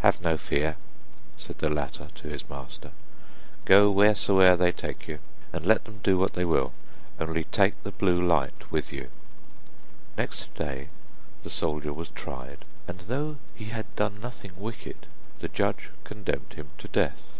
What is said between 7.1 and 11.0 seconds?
only take the blue light with you.' Next day